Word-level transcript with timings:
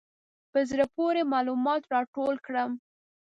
په 0.51 0.59
زړه 0.69 0.85
پورې 0.95 1.21
معلومات 1.33 1.81
راټول 1.93 2.35
کړم. 2.45 2.71